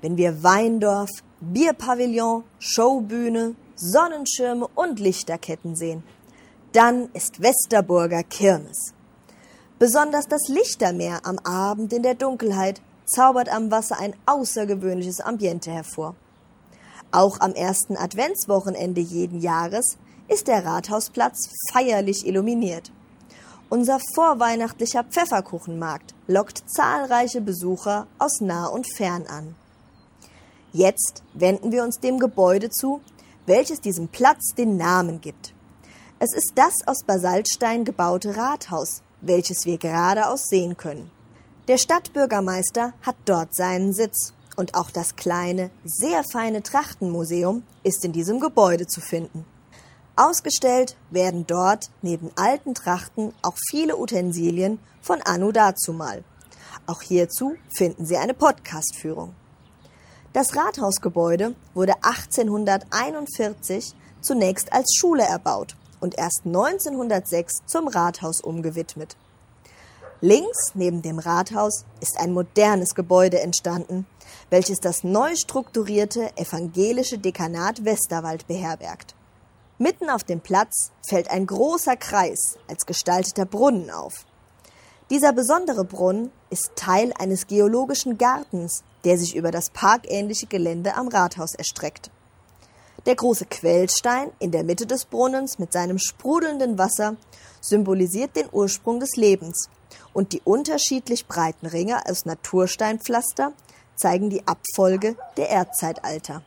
Wenn 0.01 0.17
wir 0.17 0.43
Weindorf, 0.43 1.11
Bierpavillon, 1.41 2.45
Showbühne, 2.59 3.55
Sonnenschirme 3.77 4.69
und 4.75 4.99
Lichterketten 4.99 5.77
sehen, 5.77 6.03
dann 6.73 7.09
ist 7.13 7.41
Westerburger 7.41 8.23
Kirmes. 8.23 8.93
Besonders 9.79 10.27
das 10.27 10.49
Lichtermeer 10.49 11.21
am 11.25 11.39
Abend 11.39 11.93
in 11.93 12.03
der 12.03 12.15
Dunkelheit 12.15 12.81
zaubert 13.07 13.49
am 13.49 13.71
Wasser 13.71 13.99
ein 13.99 14.15
außergewöhnliches 14.27 15.21
Ambiente 15.21 15.71
hervor. 15.71 16.15
Auch 17.11 17.41
am 17.41 17.55
ersten 17.55 17.97
Adventswochenende 17.97 19.01
jeden 19.01 19.41
Jahres 19.41 19.97
ist 20.29 20.47
der 20.47 20.65
Rathausplatz 20.65 21.49
feierlich 21.73 22.27
illuminiert. 22.27 22.93
Unser 23.71 23.99
vorweihnachtlicher 24.15 25.05
Pfefferkuchenmarkt 25.05 26.15
lockt 26.27 26.63
zahlreiche 26.67 27.41
Besucher 27.41 28.07
aus 28.19 28.41
nah 28.41 28.67
und 28.67 28.87
fern 28.97 29.27
an. 29.27 29.55
Jetzt 30.73 31.23
wenden 31.35 31.73
wir 31.73 31.83
uns 31.83 31.99
dem 32.01 32.19
Gebäude 32.19 32.69
zu, 32.69 33.01
welches 33.47 33.81
diesem 33.81 34.09
Platz 34.09 34.55
den 34.57 34.77
Namen 34.77 35.21
gibt. 35.21 35.55
Es 36.21 36.35
ist 36.35 36.55
das 36.57 36.75
aus 36.87 37.05
Basaltstein 37.07 37.85
gebaute 37.85 38.37
Rathaus, 38.37 39.03
welches 39.21 39.67
wir 39.67 39.79
geradeaus 39.79 40.47
sehen 40.49 40.77
können. 40.77 41.13
Der 41.69 41.79
Stadtbürgermeister 41.79 42.93
hat 43.03 43.15
dort 43.25 43.55
seinen 43.55 43.93
Sitz 43.93 44.33
und 44.57 44.75
auch 44.75 44.91
das 44.91 45.15
kleine, 45.15 45.71
sehr 45.85 46.25
feine 46.25 46.65
Trachtenmuseum 46.65 47.63
ist 47.85 48.05
in 48.05 48.11
diesem 48.11 48.41
Gebäude 48.41 48.89
zu 48.89 49.01
finden. 49.01 49.45
Ausgestellt 50.17 50.97
werden 51.11 51.47
dort 51.47 51.89
neben 52.03 52.33
alten 52.35 52.75
Trachten 52.75 53.33
auch 53.43 53.57
viele 53.71 53.97
Utensilien 53.97 54.81
von 55.01 55.23
Anno 55.23 55.53
dazumal. 55.53 56.25
Auch 56.89 57.03
hierzu 57.03 57.55
finden 57.69 58.07
Sie 58.07 58.17
eine 58.17 58.35
Podcastführung. 58.35 59.37
Das 60.33 60.57
Rathausgebäude 60.57 61.55
wurde 61.75 61.95
1841 62.03 63.95
zunächst 64.21 64.73
als 64.73 64.97
Schule 64.99 65.23
erbaut 65.23 65.77
und 66.01 66.19
erst 66.19 66.43
1906 66.45 67.63
zum 67.67 67.89
Rathaus 67.89 68.41
umgewidmet. 68.41 69.17
Links 70.21 70.73
neben 70.75 71.01
dem 71.03 71.21
Rathaus 71.21 71.85
ist 72.01 72.19
ein 72.19 72.33
modernes 72.33 72.95
Gebäude 72.97 73.41
entstanden, 73.41 74.07
welches 74.51 74.81
das 74.81 75.05
neu 75.05 75.37
strukturierte 75.37 76.37
evangelische 76.37 77.19
Dekanat 77.19 77.85
Westerwald 77.85 78.47
beherbergt. 78.49 79.15
Mitten 79.79 80.11
auf 80.11 80.25
dem 80.25 80.41
Platz 80.41 80.91
fällt 81.09 81.31
ein 81.31 81.47
großer 81.47 81.97
Kreis 81.97 82.59
als 82.67 82.85
gestalteter 82.85 83.47
Brunnen 83.47 83.91
auf. 83.91 84.27
Dieser 85.09 85.33
besondere 85.33 85.85
Brunnen 85.85 86.33
ist 86.51 86.73
Teil 86.75 87.13
eines 87.17 87.47
geologischen 87.47 88.19
Gartens, 88.19 88.83
der 89.05 89.17
sich 89.19 89.37
über 89.37 89.53
das 89.53 89.71
parkähnliche 89.71 90.47
Gelände 90.47 90.97
am 90.97 91.07
Rathaus 91.07 91.55
erstreckt. 91.55 92.11
Der 93.07 93.15
große 93.15 93.47
Quellstein 93.47 94.31
in 94.39 94.51
der 94.51 94.65
Mitte 94.65 94.87
des 94.87 95.05
Brunnens 95.05 95.59
mit 95.59 95.73
seinem 95.73 95.99
sprudelnden 95.99 96.79
Wasser 96.79 97.17
symbolisiert 97.61 98.37
den 98.37 98.49
Ursprung 98.51 99.01
des 99.01 99.17
Lebens 99.17 99.69
und 100.13 100.33
die 100.33 100.43
unterschiedlich 100.45 101.27
breiten 101.27 101.67
Ringe 101.67 102.03
aus 102.07 102.25
Natursteinpflaster 102.25 103.53
zeigen 103.97 104.31
die 104.31 104.47
Abfolge 104.47 105.17
der 105.37 105.49
Erdzeitalter. 105.49 106.43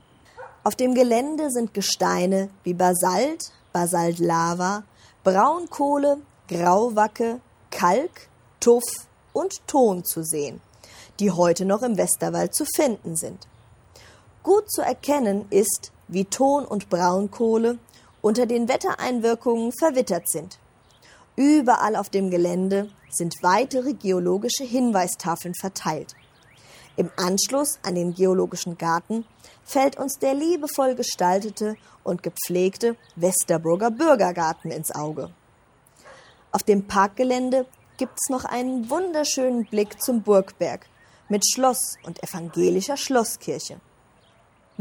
Auf 0.63 0.75
dem 0.75 0.93
Gelände 0.93 1.49
sind 1.49 1.73
Gesteine 1.73 2.49
wie 2.63 2.73
Basalt, 2.73 3.51
Basaltlava, 3.73 4.83
Braunkohle, 5.23 6.21
Grauwacke, 6.47 7.39
Kalk, 7.71 8.29
Tuff 8.59 8.83
und 9.33 9.65
Ton 9.67 10.03
zu 10.03 10.23
sehen, 10.23 10.61
die 11.19 11.31
heute 11.31 11.65
noch 11.65 11.81
im 11.81 11.97
Westerwald 11.97 12.53
zu 12.53 12.65
finden 12.65 13.15
sind. 13.15 13.47
Gut 14.43 14.69
zu 14.71 14.81
erkennen 14.81 15.45
ist, 15.49 15.91
wie 16.11 16.25
Ton 16.25 16.65
und 16.65 16.89
Braunkohle 16.89 17.79
unter 18.21 18.45
den 18.45 18.69
Wettereinwirkungen 18.69 19.71
verwittert 19.71 20.29
sind. 20.29 20.59
Überall 21.35 21.95
auf 21.95 22.09
dem 22.09 22.29
Gelände 22.29 22.89
sind 23.09 23.33
weitere 23.41 23.93
geologische 23.93 24.63
Hinweistafeln 24.63 25.55
verteilt. 25.55 26.13
Im 26.97 27.09
Anschluss 27.15 27.79
an 27.83 27.95
den 27.95 28.13
geologischen 28.13 28.77
Garten 28.77 29.25
fällt 29.63 29.97
uns 29.97 30.19
der 30.19 30.33
liebevoll 30.33 30.93
gestaltete 30.95 31.77
und 32.03 32.21
gepflegte 32.21 32.95
Westerburger 33.15 33.89
Bürgergarten 33.89 34.71
ins 34.71 34.93
Auge. 34.93 35.31
Auf 36.51 36.63
dem 36.63 36.85
Parkgelände 36.85 37.65
gibt's 37.97 38.29
noch 38.29 38.43
einen 38.43 38.89
wunderschönen 38.89 39.65
Blick 39.65 40.01
zum 40.01 40.21
Burgberg 40.21 40.87
mit 41.29 41.43
Schloss 41.47 41.95
und 42.03 42.21
evangelischer 42.21 42.97
Schlosskirche. 42.97 43.79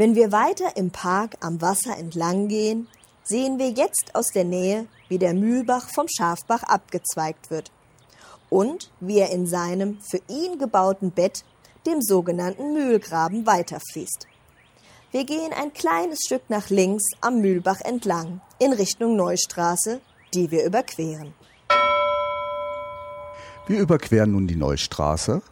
Wenn 0.01 0.15
wir 0.15 0.33
weiter 0.33 0.79
im 0.79 0.91
Park 0.91 1.37
am 1.41 1.61
Wasser 1.61 1.95
entlang 1.99 2.49
gehen, 2.49 2.89
sehen 3.23 3.59
wir 3.59 3.69
jetzt 3.69 4.15
aus 4.15 4.29
der 4.29 4.45
Nähe, 4.45 4.87
wie 5.11 5.19
der 5.19 5.35
Mühlbach 5.35 5.91
vom 5.91 6.07
Schafbach 6.09 6.63
abgezweigt 6.63 7.51
wird 7.51 7.71
und 8.49 8.91
wie 9.01 9.19
er 9.19 9.29
in 9.29 9.47
seinem 9.47 9.99
für 10.01 10.23
ihn 10.27 10.59
gebauten 10.59 11.11
Bett 11.11 11.45
dem 11.87 12.01
sogenannten 12.01 12.73
Mühlgraben 12.73 13.45
weiterfließt. 13.45 14.27
Wir 15.11 15.25
gehen 15.27 15.53
ein 15.53 15.75
kleines 15.75 16.21
Stück 16.25 16.49
nach 16.49 16.71
links 16.71 17.05
am 17.21 17.43
Mühlbach 17.43 17.83
entlang 17.83 18.41
in 18.59 18.73
Richtung 18.73 19.17
Neustraße, 19.17 20.01
die 20.33 20.51
wir 20.51 20.65
überqueren. 20.65 21.35
Wir 23.67 23.81
überqueren 23.81 24.33
nun 24.33 24.47
die 24.47 24.57
Neustraße 24.57 25.43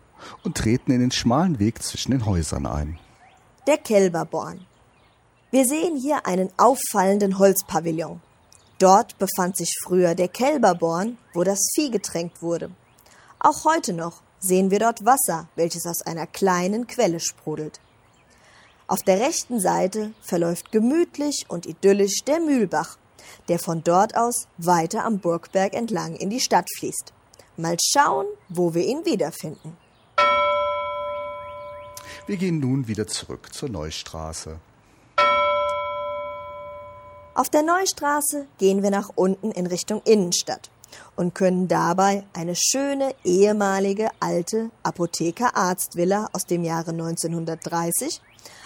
und 0.43 0.57
treten 0.57 0.91
in 0.91 1.01
den 1.01 1.11
schmalen 1.11 1.59
Weg 1.59 1.83
zwischen 1.83 2.13
den 2.13 2.25
Häusern 2.25 2.65
ein. 2.65 2.99
Der 3.69 3.77
Kälberborn. 3.77 4.65
Wir 5.51 5.67
sehen 5.67 5.95
hier 5.95 6.25
einen 6.25 6.49
auffallenden 6.57 7.39
Holzpavillon. 7.39 8.23
Dort 8.79 9.19
befand 9.19 9.59
sich 9.59 9.71
früher 9.85 10.15
der 10.15 10.29
Kälberborn, 10.29 11.19
wo 11.35 11.45
das 11.45 11.59
Vieh 11.75 11.91
getränkt 11.91 12.41
wurde. 12.41 12.71
Auch 13.39 13.67
heute 13.67 13.93
noch 13.93 14.23
sehen 14.41 14.71
wir 14.71 14.79
dort 14.79 15.05
Wasser, 15.05 15.51
welches 15.55 15.85
aus 15.85 16.01
einer 16.01 16.27
kleinen 16.27 16.87
Quelle 16.87 17.21
sprudelt. 17.21 17.79
Auf 18.87 19.03
der 19.03 19.21
rechten 19.21 19.61
Seite 19.61 20.15
verläuft 20.23 20.73
gemütlich 20.73 21.45
und 21.51 21.67
idyllisch 21.67 22.25
der 22.27 22.41
Mühlbach, 22.41 22.97
der 23.49 23.59
von 23.59 23.85
dort 23.85 24.17
aus 24.17 24.49
weiter 24.57 25.05
am 25.05 25.19
Burgberg 25.19 25.75
entlang 25.75 26.17
in 26.17 26.31
die 26.31 26.41
Stadt 26.41 26.71
fließt. 26.79 27.13
Mal 27.59 27.77
schauen, 27.85 28.25
wo 28.49 28.73
wir 28.73 28.87
ihn 28.87 29.05
wiederfinden. 29.05 29.77
Wir 32.29 32.37
gehen 32.37 32.61
nun 32.61 32.89
wieder 32.89 33.07
zurück 33.07 33.55
zur 33.55 33.71
Neustraße. 33.71 34.61
Auf 37.35 37.49
der 37.49 37.63
Neustraße 37.63 38.47
gehen 38.59 38.83
wir 38.83 38.91
nach 38.91 39.09
unten 39.15 39.51
in 39.51 39.67
Richtung 39.67 40.03
Innenstadt 40.05 40.71
und 41.17 41.35
können 41.35 41.69
dabei 41.69 42.25
eine 42.35 42.55
schöne 42.55 43.15
ehemalige 43.25 44.11
alte 44.21 44.71
Apotheker-Arztvilla 44.83 46.29
aus 46.35 46.45
dem 46.45 46.65
Jahre 46.65 46.91
1930 46.91 48.21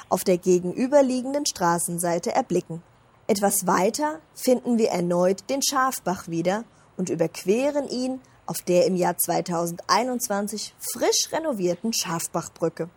auf 0.08 0.24
der 0.24 0.38
gegenüberliegenden 0.38 1.46
Straßenseite 1.46 2.32
erblicken. 2.32 2.82
Etwas 3.28 3.64
weiter 3.68 4.18
finden 4.34 4.76
wir 4.76 4.88
erneut 4.88 5.48
den 5.48 5.62
Schafbach 5.62 6.26
wieder 6.26 6.64
und 6.96 7.10
überqueren 7.10 7.88
ihn 7.88 8.20
auf 8.44 8.60
der 8.62 8.86
im 8.86 8.96
Jahr 8.96 9.16
2021 9.16 10.74
frisch 10.80 11.28
renovierten 11.30 11.92
Schafbachbrücke. 11.92 12.90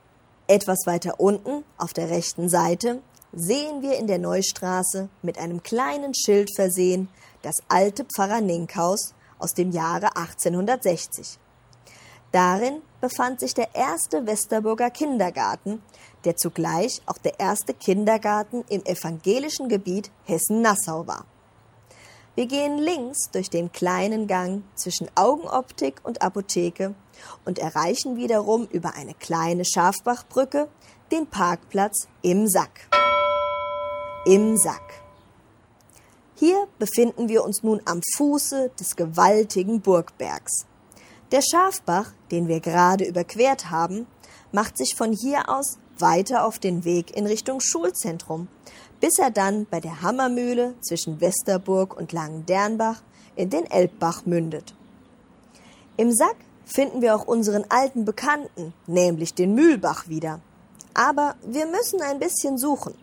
Etwas 0.47 0.85
weiter 0.85 1.19
unten 1.19 1.63
auf 1.77 1.93
der 1.93 2.11
rechten 2.11 2.49
Seite 2.49 3.01
sehen 3.33 3.81
wir 3.81 3.97
in 3.97 4.05
der 4.05 4.19
Neustraße 4.19 5.09
mit 5.23 5.39
einem 5.39 5.63
kleinen 5.63 6.13
Schild 6.13 6.53
versehen 6.55 7.09
das 7.41 7.55
alte 7.67 8.05
Pfarrer 8.05 8.41
Ninkhaus 8.41 9.15
aus 9.39 9.53
dem 9.53 9.71
Jahre 9.71 10.15
1860. 10.15 11.39
Darin 12.31 12.81
befand 13.01 13.39
sich 13.39 13.55
der 13.55 13.73
erste 13.73 14.27
Westerburger 14.27 14.91
Kindergarten, 14.91 15.81
der 16.25 16.35
zugleich 16.35 17.01
auch 17.07 17.17
der 17.17 17.39
erste 17.39 17.73
Kindergarten 17.73 18.63
im 18.69 18.83
evangelischen 18.85 19.67
Gebiet 19.67 20.11
Hessen-Nassau 20.25 21.07
war. 21.07 21.25
Wir 22.35 22.47
gehen 22.47 22.77
links 22.77 23.31
durch 23.31 23.49
den 23.49 23.71
kleinen 23.71 24.27
Gang 24.27 24.63
zwischen 24.75 25.09
Augenoptik 25.15 26.01
und 26.03 26.21
Apotheke 26.21 26.93
und 27.45 27.59
erreichen 27.59 28.17
wiederum 28.17 28.67
über 28.71 28.93
eine 28.95 29.13
kleine 29.13 29.63
Schafbachbrücke 29.63 30.67
den 31.13 31.27
Parkplatz 31.27 32.09
im 32.21 32.47
Sack. 32.47 32.89
im 34.25 34.57
Sack. 34.57 35.03
Hier 36.33 36.67
befinden 36.77 37.29
wir 37.29 37.43
uns 37.45 37.63
nun 37.63 37.79
am 37.85 38.01
Fuße 38.17 38.71
des 38.77 38.97
gewaltigen 38.97 39.79
Burgbergs. 39.79 40.65
Der 41.31 41.41
Schafbach, 41.41 42.11
den 42.31 42.49
wir 42.49 42.59
gerade 42.59 43.05
überquert 43.05 43.69
haben, 43.69 44.07
macht 44.51 44.77
sich 44.77 44.95
von 44.95 45.13
hier 45.13 45.47
aus 45.47 45.77
weiter 45.99 46.43
auf 46.43 46.59
den 46.59 46.83
Weg 46.83 47.15
in 47.15 47.27
Richtung 47.27 47.61
Schulzentrum, 47.61 48.49
bis 49.05 49.19
er 49.19 49.29
dann 49.29 49.67
bei 49.69 49.79
der 49.79 50.01
Hammermühle 50.01 50.73
zwischen 50.81 51.21
Westerburg 51.21 51.95
und 51.95 52.11
Langendernbach 52.11 53.03
in 53.35 53.51
den 53.51 53.69
Elbbach 53.69 54.25
mündet. 54.25 54.73
Im 55.95 56.11
Sack 56.11 56.37
finden 56.65 57.03
wir 57.03 57.15
auch 57.15 57.27
unseren 57.27 57.65
alten 57.69 58.03
Bekannten, 58.03 58.73
nämlich 58.87 59.35
den 59.35 59.53
Mühlbach 59.53 60.07
wieder. 60.07 60.39
Aber 60.95 61.35
wir 61.45 61.67
müssen 61.67 62.01
ein 62.01 62.17
bisschen 62.17 62.57
suchen. 62.57 62.95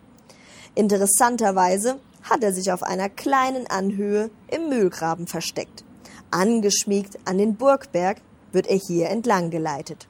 Interessanterweise 0.75 2.01
hat 2.23 2.43
er 2.43 2.51
sich 2.51 2.73
auf 2.73 2.83
einer 2.83 3.07
kleinen 3.07 3.67
Anhöhe 3.67 4.29
im 4.51 4.67
Mühlgraben 4.67 5.25
versteckt. 5.25 5.85
Angeschmiegt 6.31 7.17
an 7.23 7.37
den 7.37 7.55
Burgberg 7.55 8.17
wird 8.51 8.67
er 8.67 8.75
hier 8.75 9.09
entlang 9.09 9.51
geleitet. 9.51 10.09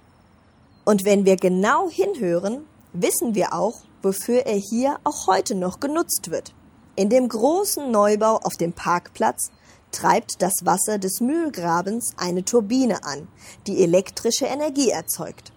Und 0.85 1.05
wenn 1.05 1.23
wir 1.25 1.35
genau 1.35 1.88
hinhören, 1.88 2.65
wissen 2.93 3.35
wir 3.35 3.53
auch, 3.53 3.81
wofür 4.03 4.45
er 4.45 4.57
hier 4.57 5.00
auch 5.03 5.25
heute 5.25 5.55
noch 5.55 5.79
genutzt 5.79 6.29
wird. 6.29 6.53
In 6.95 7.10
dem 7.10 7.27
großen 7.27 7.89
Neubau 7.89 8.38
auf 8.38 8.55
dem 8.55 8.74
Parkplatz 8.74 9.50
treibt 9.91 10.41
das 10.41 10.53
Wasser 10.63 11.00
des 11.00 11.22
Mühlgrabens 11.22 12.13
eine 12.17 12.45
Turbine 12.45 13.03
an, 13.03 13.27
die 13.65 13.81
elektrische 13.81 14.45
Energie 14.45 14.89
erzeugt. 14.89 15.51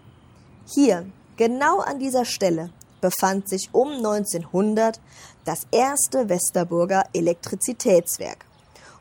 Hier, 0.66 1.06
genau 1.36 1.80
an 1.80 1.98
dieser 1.98 2.24
Stelle, 2.24 2.70
befand 3.00 3.48
sich 3.48 3.68
um 3.72 3.92
1900 3.92 5.00
das 5.44 5.66
erste 5.70 6.28
Westerburger 6.28 7.04
Elektrizitätswerk. 7.12 8.46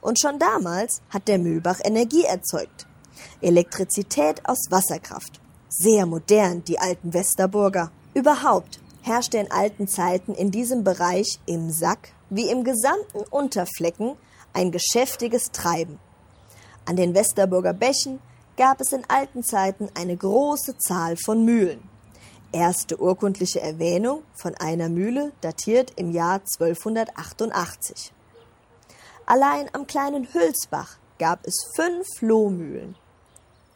Und 0.02 0.20
schon 0.20 0.38
damals 0.38 1.02
hat 1.10 1.28
der 1.28 1.40
Mühlbach 1.40 1.80
Energie 1.84 2.24
erzeugt. 2.24 2.86
Elektrizität 3.42 4.48
aus 4.48 4.60
Wasserkraft. 4.70 5.40
Sehr 5.70 6.06
modern, 6.06 6.64
die 6.64 6.78
alten 6.78 7.14
Westerburger. 7.14 7.92
Überhaupt 8.14 8.80
herrschte 9.06 9.38
in 9.38 9.52
alten 9.52 9.88
Zeiten 9.88 10.34
in 10.34 10.50
diesem 10.50 10.84
Bereich 10.84 11.40
im 11.46 11.70
Sack 11.70 12.10
wie 12.30 12.50
im 12.50 12.64
gesamten 12.64 13.20
Unterflecken 13.30 14.16
ein 14.54 14.72
geschäftiges 14.72 15.52
Treiben. 15.52 16.00
An 16.86 16.96
den 16.96 17.14
Westerburger 17.14 17.74
Bächen 17.74 18.20
gab 18.58 18.82
es 18.82 18.94
in 18.94 19.04
alten 19.08 19.44
Zeiten 19.44 19.90
eine 19.94 20.18
große 20.18 20.78
Zahl 20.80 21.18
von 21.18 21.46
Mühlen. 21.46 21.88
Erste 22.52 23.00
urkundliche 23.00 23.62
Erwähnung 23.62 24.24
von 24.34 24.56
einer 24.56 24.90
Mühle 24.90 25.34
datiert 25.42 25.94
im 25.98 26.12
Jahr 26.12 26.42
1288. 26.60 28.12
Allein 29.26 29.70
am 29.74 29.86
kleinen 29.86 30.34
Hülsbach 30.34 30.98
gab 31.20 31.46
es 31.46 31.56
fünf 31.76 32.08
Lohmühlen. 32.22 32.96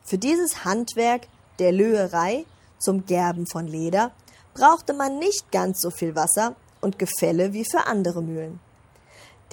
Für 0.03 0.17
dieses 0.17 0.65
Handwerk 0.65 1.27
der 1.59 1.71
Löherei 1.71 2.45
zum 2.79 3.05
Gerben 3.05 3.45
von 3.45 3.67
Leder 3.67 4.11
brauchte 4.59 4.93
man 4.93 5.19
nicht 5.19 5.51
ganz 5.53 5.79
so 5.79 5.89
viel 5.89 6.15
Wasser 6.15 6.55
und 6.81 6.99
Gefälle 6.99 7.53
wie 7.53 7.63
für 7.63 7.87
andere 7.87 8.21
Mühlen. 8.21 8.59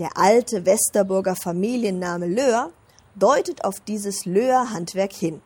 Der 0.00 0.18
alte 0.18 0.66
Westerburger 0.66 1.36
Familienname 1.36 2.26
Löhr 2.26 2.72
deutet 3.14 3.64
auf 3.64 3.78
dieses 3.86 4.25
Löhrhandwerk 4.25 5.12
hin. 5.12 5.40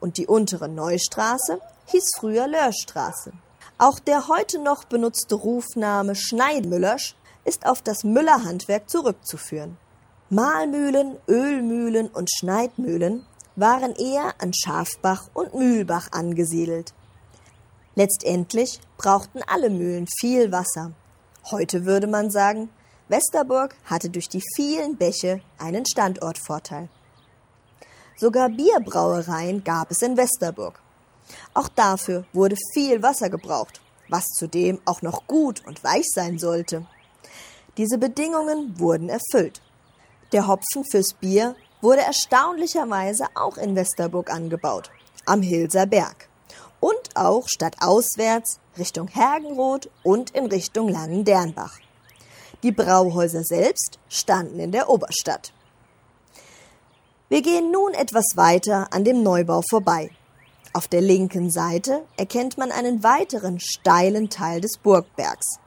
Und 0.00 0.18
die 0.18 0.26
untere 0.26 0.68
Neustraße 0.68 1.60
hieß 1.86 2.04
früher 2.18 2.48
Löhrstraße. 2.48 3.32
Auch 3.78 4.00
der 4.00 4.26
heute 4.26 4.58
noch 4.58 4.84
benutzte 4.84 5.36
Rufname 5.36 6.16
Schneidmüllersch 6.16 7.14
ist 7.44 7.66
auf 7.66 7.80
das 7.80 8.02
Müllerhandwerk 8.02 8.90
zurückzuführen. 8.90 9.76
Mahlmühlen, 10.30 11.16
Ölmühlen 11.28 12.08
und 12.08 12.28
Schneidmühlen 12.30 13.24
waren 13.54 13.94
eher 13.94 14.34
an 14.40 14.52
Schafbach 14.52 15.28
und 15.32 15.54
Mühlbach 15.54 16.08
angesiedelt. 16.10 16.92
Letztendlich 17.96 18.80
brauchten 18.96 19.40
alle 19.46 19.70
Mühlen 19.70 20.06
viel 20.18 20.50
Wasser. 20.50 20.92
Heute 21.50 21.84
würde 21.84 22.08
man 22.08 22.30
sagen, 22.30 22.68
Westerburg 23.08 23.76
hatte 23.84 24.10
durch 24.10 24.28
die 24.28 24.42
vielen 24.56 24.96
Bäche 24.96 25.40
einen 25.58 25.86
Standortvorteil. 25.86 26.88
Sogar 28.16 28.48
Bierbrauereien 28.48 29.62
gab 29.62 29.90
es 29.90 30.02
in 30.02 30.16
Westerburg. 30.16 30.80
Auch 31.52 31.68
dafür 31.68 32.24
wurde 32.32 32.56
viel 32.72 33.02
Wasser 33.02 33.30
gebraucht, 33.30 33.80
was 34.08 34.24
zudem 34.26 34.80
auch 34.84 35.02
noch 35.02 35.26
gut 35.26 35.62
und 35.66 35.84
weich 35.84 36.06
sein 36.12 36.38
sollte. 36.38 36.86
Diese 37.76 37.98
Bedingungen 37.98 38.78
wurden 38.78 39.08
erfüllt. 39.08 39.60
Der 40.32 40.46
Hopfen 40.48 40.84
fürs 40.90 41.12
Bier 41.12 41.54
wurde 41.80 42.02
erstaunlicherweise 42.02 43.26
auch 43.34 43.56
in 43.56 43.76
Westerburg 43.76 44.30
angebaut, 44.30 44.90
am 45.26 45.42
Hilser 45.42 45.86
Berg. 45.86 46.28
Und 46.84 47.16
auch 47.16 47.48
stadtauswärts 47.48 48.58
Richtung 48.76 49.08
Hergenroth 49.08 49.88
und 50.02 50.30
in 50.30 50.46
Richtung 50.46 50.88
Langendernbach. 50.88 51.78
Die 52.62 52.72
Brauhäuser 52.72 53.42
selbst 53.42 53.98
standen 54.08 54.60
in 54.60 54.72
der 54.72 54.90
Oberstadt. 54.90 55.52
Wir 57.28 57.40
gehen 57.40 57.70
nun 57.70 57.94
etwas 57.94 58.36
weiter 58.36 58.88
an 58.92 59.04
dem 59.04 59.22
Neubau 59.22 59.62
vorbei 59.70 60.10
auf 60.76 60.88
der 60.88 61.00
linken 61.00 61.50
Seite 61.50 62.04
erkennt 62.16 62.58
man 62.58 62.72
einen 62.72 63.04
weiteren 63.04 63.60
steilen 63.60 64.28
Teil 64.28 64.60
des 64.60 64.76
Burgbergs. 64.76 65.60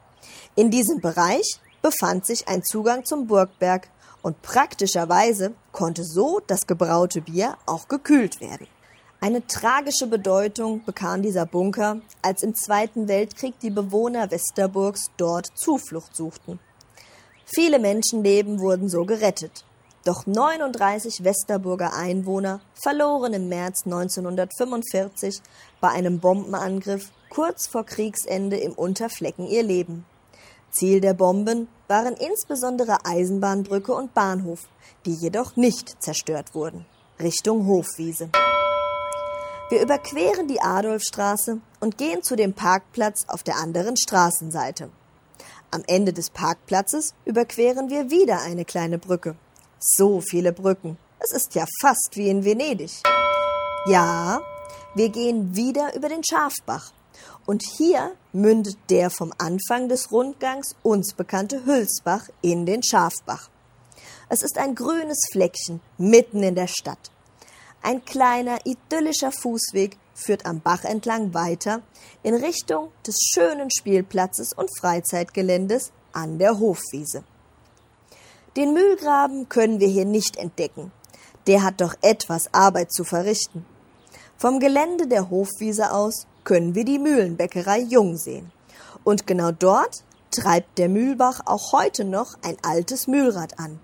In 0.54 0.70
diesem 0.70 1.00
Bereich 1.00 1.60
befand 1.80 2.26
sich 2.26 2.46
ein 2.46 2.62
Zugang 2.62 3.06
zum 3.06 3.26
Burgberg 3.26 3.88
und 4.20 4.42
praktischerweise 4.42 5.54
konnte 5.72 6.04
so 6.04 6.42
das 6.46 6.66
gebraute 6.66 7.22
Bier 7.22 7.56
auch 7.64 7.88
gekühlt 7.88 8.42
werden. 8.42 8.66
Eine 9.20 9.44
tragische 9.44 10.06
Bedeutung 10.06 10.84
bekam 10.84 11.22
dieser 11.22 11.44
Bunker, 11.44 12.00
als 12.22 12.44
im 12.44 12.54
Zweiten 12.54 13.08
Weltkrieg 13.08 13.58
die 13.58 13.70
Bewohner 13.70 14.30
Westerburgs 14.30 15.10
dort 15.16 15.48
Zuflucht 15.58 16.14
suchten. 16.14 16.60
Viele 17.44 17.80
Menschenleben 17.80 18.60
wurden 18.60 18.88
so 18.88 19.04
gerettet. 19.04 19.64
Doch 20.04 20.24
39 20.26 21.24
Westerburger 21.24 21.94
Einwohner 21.94 22.60
verloren 22.74 23.32
im 23.32 23.48
März 23.48 23.86
1945 23.86 25.42
bei 25.80 25.88
einem 25.88 26.20
Bombenangriff 26.20 27.10
kurz 27.28 27.66
vor 27.66 27.84
Kriegsende 27.84 28.56
im 28.56 28.72
Unterflecken 28.72 29.48
ihr 29.48 29.64
Leben. 29.64 30.06
Ziel 30.70 31.00
der 31.00 31.14
Bomben 31.14 31.66
waren 31.88 32.14
insbesondere 32.14 32.98
Eisenbahnbrücke 33.04 33.92
und 33.92 34.14
Bahnhof, 34.14 34.68
die 35.06 35.14
jedoch 35.14 35.56
nicht 35.56 36.00
zerstört 36.00 36.54
wurden. 36.54 36.86
Richtung 37.18 37.66
Hofwiese. 37.66 38.30
Wir 39.70 39.82
überqueren 39.82 40.48
die 40.48 40.62
Adolfstraße 40.62 41.60
und 41.80 41.98
gehen 41.98 42.22
zu 42.22 42.36
dem 42.36 42.54
Parkplatz 42.54 43.26
auf 43.28 43.42
der 43.42 43.56
anderen 43.56 43.98
Straßenseite. 43.98 44.88
Am 45.70 45.82
Ende 45.86 46.14
des 46.14 46.30
Parkplatzes 46.30 47.12
überqueren 47.26 47.90
wir 47.90 48.10
wieder 48.10 48.40
eine 48.40 48.64
kleine 48.64 48.98
Brücke. 48.98 49.36
So 49.78 50.22
viele 50.22 50.54
Brücken. 50.54 50.96
Es 51.18 51.32
ist 51.32 51.54
ja 51.54 51.66
fast 51.82 52.12
wie 52.14 52.30
in 52.30 52.46
Venedig. 52.46 53.02
Ja, 53.84 54.40
wir 54.94 55.10
gehen 55.10 55.54
wieder 55.54 55.94
über 55.94 56.08
den 56.08 56.24
Schafbach. 56.24 56.92
Und 57.44 57.62
hier 57.62 58.12
mündet 58.32 58.78
der 58.88 59.10
vom 59.10 59.34
Anfang 59.36 59.90
des 59.90 60.10
Rundgangs 60.10 60.76
uns 60.82 61.12
bekannte 61.12 61.66
Hülsbach 61.66 62.30
in 62.40 62.64
den 62.64 62.82
Schafbach. 62.82 63.50
Es 64.30 64.42
ist 64.42 64.56
ein 64.56 64.74
grünes 64.74 65.18
Fleckchen 65.30 65.80
mitten 65.98 66.42
in 66.42 66.54
der 66.54 66.68
Stadt. 66.68 67.10
Ein 67.82 68.04
kleiner, 68.04 68.58
idyllischer 68.64 69.32
Fußweg 69.32 69.96
führt 70.14 70.46
am 70.46 70.60
Bach 70.60 70.84
entlang 70.84 71.32
weiter 71.32 71.82
in 72.22 72.34
Richtung 72.34 72.90
des 73.06 73.16
schönen 73.32 73.70
Spielplatzes 73.70 74.52
und 74.52 74.68
Freizeitgeländes 74.78 75.92
an 76.12 76.38
der 76.38 76.58
Hofwiese. 76.58 77.24
Den 78.56 78.72
Mühlgraben 78.72 79.48
können 79.48 79.78
wir 79.78 79.88
hier 79.88 80.04
nicht 80.04 80.36
entdecken. 80.36 80.90
Der 81.46 81.62
hat 81.62 81.80
doch 81.80 81.94
etwas 82.02 82.52
Arbeit 82.52 82.92
zu 82.92 83.04
verrichten. 83.04 83.64
Vom 84.36 84.58
Gelände 84.58 85.06
der 85.06 85.30
Hofwiese 85.30 85.92
aus 85.92 86.26
können 86.44 86.74
wir 86.74 86.84
die 86.84 86.98
Mühlenbäckerei 86.98 87.80
Jung 87.80 88.16
sehen. 88.16 88.52
Und 89.04 89.26
genau 89.26 89.52
dort 89.52 90.04
treibt 90.30 90.78
der 90.78 90.88
Mühlbach 90.88 91.40
auch 91.46 91.72
heute 91.72 92.04
noch 92.04 92.36
ein 92.42 92.56
altes 92.62 93.06
Mühlrad 93.06 93.58
an, 93.58 93.80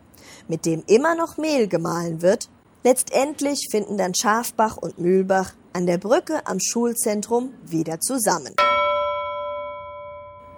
mit 0.48 0.66
dem 0.66 0.82
immer 0.86 1.14
noch 1.14 1.36
Mehl 1.36 1.68
gemahlen 1.68 2.22
wird. 2.22 2.48
Letztendlich 2.86 3.68
finden 3.70 3.96
dann 3.96 4.14
Schafbach 4.14 4.76
und 4.76 4.98
Mühlbach 4.98 5.54
an 5.72 5.86
der 5.86 5.96
Brücke 5.96 6.46
am 6.46 6.58
Schulzentrum 6.60 7.54
wieder 7.64 7.98
zusammen. 7.98 8.54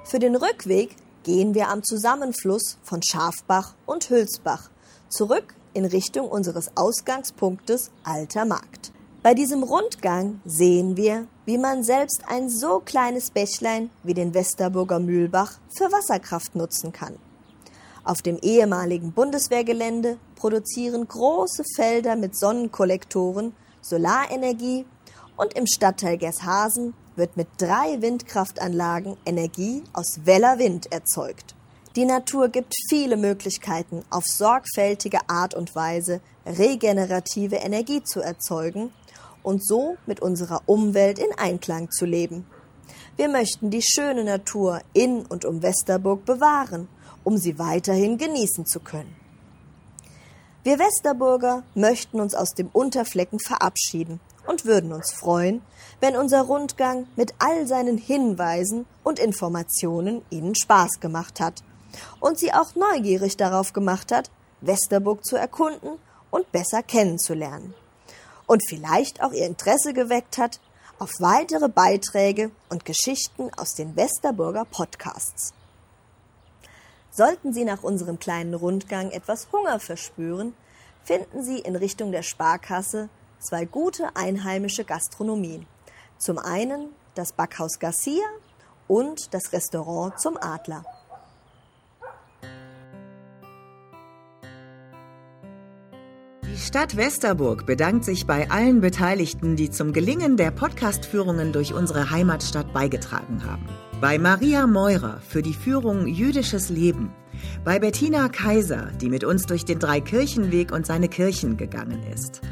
Für 0.02 0.18
den 0.18 0.34
Rückweg 0.34 0.96
gehen 1.22 1.54
wir 1.54 1.68
am 1.68 1.84
Zusammenfluss 1.84 2.78
von 2.82 3.00
Schafbach 3.00 3.74
und 3.86 4.10
Hülsbach 4.10 4.70
zurück 5.08 5.54
in 5.72 5.84
Richtung 5.84 6.28
unseres 6.28 6.76
Ausgangspunktes 6.76 7.92
Alter 8.02 8.44
Markt. 8.44 8.90
Bei 9.22 9.32
diesem 9.32 9.62
Rundgang 9.62 10.40
sehen 10.44 10.96
wir, 10.96 11.28
wie 11.44 11.58
man 11.58 11.84
selbst 11.84 12.22
ein 12.26 12.50
so 12.50 12.80
kleines 12.80 13.30
Bächlein 13.30 13.88
wie 14.02 14.14
den 14.14 14.34
Westerburger 14.34 14.98
Mühlbach 14.98 15.60
für 15.68 15.92
Wasserkraft 15.92 16.56
nutzen 16.56 16.90
kann. 16.90 17.16
Auf 18.06 18.22
dem 18.22 18.38
ehemaligen 18.38 19.10
Bundeswehrgelände 19.10 20.16
produzieren 20.36 21.08
große 21.08 21.64
Felder 21.74 22.14
mit 22.14 22.38
Sonnenkollektoren 22.38 23.52
Solarenergie 23.82 24.86
und 25.36 25.54
im 25.54 25.66
Stadtteil 25.66 26.16
Gershasen 26.16 26.94
wird 27.16 27.36
mit 27.36 27.48
drei 27.58 28.00
Windkraftanlagen 28.00 29.16
Energie 29.26 29.82
aus 29.92 30.20
Weller 30.24 30.60
Wind 30.60 30.92
erzeugt. 30.92 31.56
Die 31.96 32.04
Natur 32.04 32.48
gibt 32.48 32.74
viele 32.88 33.16
Möglichkeiten, 33.16 34.04
auf 34.08 34.24
sorgfältige 34.24 35.28
Art 35.28 35.54
und 35.54 35.74
Weise 35.74 36.20
regenerative 36.46 37.56
Energie 37.56 38.04
zu 38.04 38.20
erzeugen 38.20 38.92
und 39.42 39.66
so 39.66 39.96
mit 40.06 40.20
unserer 40.20 40.62
Umwelt 40.66 41.18
in 41.18 41.36
Einklang 41.36 41.90
zu 41.90 42.04
leben. 42.04 42.46
Wir 43.16 43.28
möchten 43.28 43.70
die 43.70 43.82
schöne 43.82 44.22
Natur 44.22 44.80
in 44.92 45.26
und 45.26 45.44
um 45.44 45.60
Westerburg 45.60 46.24
bewahren, 46.24 46.86
um 47.26 47.36
sie 47.36 47.58
weiterhin 47.58 48.18
genießen 48.18 48.66
zu 48.66 48.78
können. 48.78 49.16
Wir 50.62 50.78
Westerburger 50.78 51.64
möchten 51.74 52.20
uns 52.20 52.36
aus 52.36 52.54
dem 52.54 52.68
Unterflecken 52.68 53.40
verabschieden 53.40 54.20
und 54.46 54.64
würden 54.64 54.92
uns 54.92 55.12
freuen, 55.12 55.60
wenn 55.98 56.16
unser 56.16 56.42
Rundgang 56.42 57.08
mit 57.16 57.34
all 57.40 57.66
seinen 57.66 57.98
Hinweisen 57.98 58.86
und 59.02 59.18
Informationen 59.18 60.22
Ihnen 60.30 60.54
Spaß 60.54 61.00
gemacht 61.00 61.40
hat 61.40 61.64
und 62.20 62.38
Sie 62.38 62.52
auch 62.52 62.76
neugierig 62.76 63.36
darauf 63.36 63.72
gemacht 63.72 64.12
hat, 64.12 64.30
Westerburg 64.60 65.24
zu 65.24 65.34
erkunden 65.34 65.98
und 66.30 66.52
besser 66.52 66.84
kennenzulernen 66.84 67.74
und 68.46 68.62
vielleicht 68.68 69.20
auch 69.20 69.32
ihr 69.32 69.46
Interesse 69.46 69.94
geweckt 69.94 70.38
hat 70.38 70.60
auf 71.00 71.10
weitere 71.18 71.68
Beiträge 71.68 72.52
und 72.68 72.84
Geschichten 72.84 73.50
aus 73.56 73.74
den 73.74 73.96
Westerburger 73.96 74.64
Podcasts. 74.64 75.55
Sollten 77.16 77.54
Sie 77.54 77.64
nach 77.64 77.82
unserem 77.82 78.18
kleinen 78.18 78.52
Rundgang 78.52 79.10
etwas 79.10 79.48
Hunger 79.50 79.80
verspüren, 79.80 80.52
finden 81.02 81.42
Sie 81.42 81.60
in 81.60 81.74
Richtung 81.74 82.12
der 82.12 82.22
Sparkasse 82.22 83.08
zwei 83.38 83.64
gute 83.64 84.14
einheimische 84.14 84.84
Gastronomien. 84.84 85.64
Zum 86.18 86.38
einen 86.38 86.90
das 87.14 87.32
Backhaus 87.32 87.78
Garcia 87.78 88.26
und 88.86 89.32
das 89.32 89.54
Restaurant 89.54 90.20
zum 90.20 90.36
Adler. 90.36 90.84
Die 96.42 96.58
Stadt 96.58 96.98
Westerburg 96.98 97.64
bedankt 97.64 98.04
sich 98.04 98.26
bei 98.26 98.50
allen 98.50 98.82
Beteiligten, 98.82 99.56
die 99.56 99.70
zum 99.70 99.94
Gelingen 99.94 100.36
der 100.36 100.50
Podcastführungen 100.50 101.54
durch 101.54 101.72
unsere 101.72 102.10
Heimatstadt 102.10 102.74
beigetragen 102.74 103.42
haben. 103.46 103.66
Bei 103.98 104.18
Maria 104.18 104.66
Meurer 104.66 105.20
für 105.26 105.40
die 105.40 105.54
Führung 105.54 106.06
Jüdisches 106.06 106.68
Leben. 106.68 107.14
Bei 107.64 107.78
Bettina 107.78 108.28
Kaiser, 108.28 108.90
die 109.00 109.08
mit 109.08 109.24
uns 109.24 109.46
durch 109.46 109.64
den 109.64 109.78
Dreikirchenweg 109.78 110.70
und 110.70 110.84
seine 110.84 111.08
Kirchen 111.08 111.56
gegangen 111.56 112.02
ist. 112.12 112.42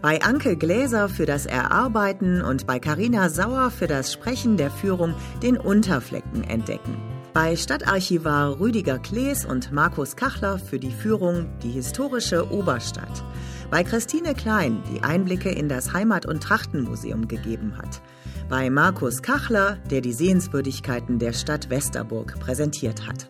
Bei 0.00 0.22
Anke 0.22 0.56
Gläser 0.56 1.10
für 1.10 1.26
das 1.26 1.44
Erarbeiten 1.44 2.40
und 2.40 2.66
bei 2.66 2.78
Karina 2.78 3.28
Sauer 3.28 3.70
für 3.70 3.86
das 3.86 4.14
Sprechen 4.14 4.56
der 4.56 4.70
Führung 4.70 5.14
den 5.42 5.58
Unterflecken 5.58 6.42
entdecken. 6.42 6.96
Bei 7.34 7.54
Stadtarchivar 7.54 8.58
Rüdiger 8.58 8.98
Klees 8.98 9.44
und 9.44 9.70
Markus 9.70 10.16
Kachler 10.16 10.58
für 10.58 10.78
die 10.78 10.90
Führung 10.90 11.50
Die 11.62 11.70
historische 11.70 12.50
Oberstadt. 12.50 13.22
Bei 13.70 13.84
Christine 13.84 14.32
Klein, 14.32 14.82
die 14.90 15.02
Einblicke 15.02 15.50
in 15.50 15.68
das 15.68 15.92
Heimat- 15.92 16.24
und 16.24 16.42
Trachtenmuseum 16.42 17.28
gegeben 17.28 17.76
hat. 17.76 18.00
Bei 18.48 18.70
Markus 18.70 19.20
Kachler, 19.20 19.76
der 19.90 20.00
die 20.00 20.14
Sehenswürdigkeiten 20.14 21.18
der 21.18 21.34
Stadt 21.34 21.68
Westerburg 21.68 22.40
präsentiert 22.40 23.06
hat. 23.06 23.28